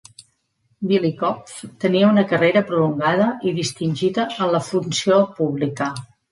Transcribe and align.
Billikopf 0.91 1.59
tenia 1.83 2.09
una 2.15 2.25
carrera 2.33 2.65
prolongada 2.71 3.29
i 3.51 3.55
distingida 3.61 4.29
en 4.39 4.53
la 4.59 4.65
funció 4.73 5.23
pública. 5.41 5.95